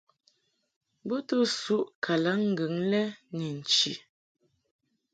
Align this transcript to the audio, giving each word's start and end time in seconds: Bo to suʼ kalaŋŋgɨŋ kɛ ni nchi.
Bo 1.07 1.17
to 1.27 1.37
suʼ 1.59 1.87
kalaŋŋgɨŋ 2.03 2.73
kɛ 2.89 3.01
ni 3.35 3.45
nchi. 3.57 3.93